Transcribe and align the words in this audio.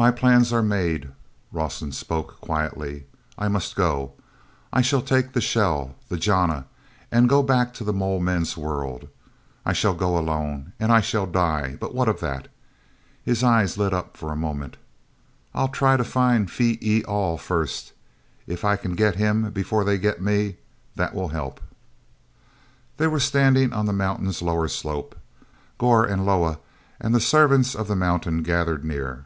y 0.00 0.12
plans 0.12 0.52
are 0.52 0.62
made," 0.62 1.10
Rawson 1.50 1.90
spoke 1.90 2.40
quietly. 2.40 3.04
"I 3.36 3.48
must 3.48 3.74
go. 3.74 4.12
I 4.72 4.80
shall 4.80 5.02
take 5.02 5.32
the 5.32 5.40
shell—the 5.40 6.16
jana—and 6.16 7.28
go 7.28 7.42
back 7.42 7.74
to 7.74 7.82
the 7.82 7.92
mole 7.92 8.20
men's 8.20 8.56
world. 8.56 9.08
I 9.66 9.72
shall 9.72 9.94
go 9.94 10.16
alone, 10.16 10.72
and 10.78 10.92
I 10.92 11.00
shall 11.00 11.26
die, 11.26 11.76
but 11.80 11.96
what 11.96 12.06
of 12.08 12.20
that?" 12.20 12.46
His 13.24 13.42
eyes 13.42 13.76
lit 13.76 13.92
up 13.92 14.16
for 14.16 14.30
a 14.30 14.36
moment. 14.36 14.76
"I'll 15.52 15.66
try 15.66 15.96
to 15.96 16.04
find 16.04 16.48
Phee 16.48 16.78
e 16.80 17.02
al 17.08 17.36
first. 17.36 17.92
If 18.46 18.64
I 18.64 18.76
can 18.76 18.94
get 18.94 19.16
him 19.16 19.50
before 19.50 19.82
they 19.82 19.98
get 19.98 20.22
me, 20.22 20.58
that 20.94 21.12
will 21.12 21.30
help." 21.30 21.60
They 22.98 23.08
were 23.08 23.18
standing 23.18 23.72
on 23.72 23.86
the 23.86 23.92
mountain's 23.92 24.42
lower 24.42 24.68
slope, 24.68 25.16
Gor 25.76 26.04
and 26.04 26.24
Leah 26.24 26.60
and 27.00 27.12
the 27.12 27.20
servants 27.20 27.74
of 27.74 27.88
the 27.88 27.96
mountain 27.96 28.44
gathered 28.44 28.84
near. 28.84 29.24